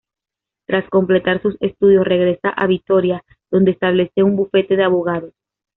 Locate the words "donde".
3.51-3.69